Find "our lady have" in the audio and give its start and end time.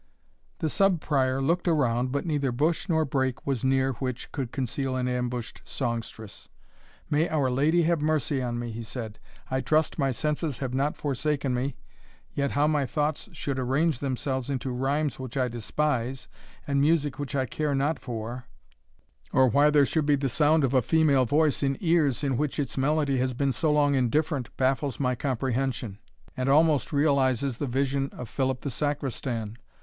7.29-8.01